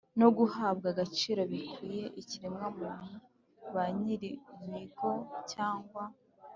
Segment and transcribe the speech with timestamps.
[0.19, 3.15] no guhabwa agaciro bikwiye ikiremwa muntu.
[3.73, 4.31] ba nyiri
[4.63, 5.11] ibigo
[5.51, 6.03] cyangwa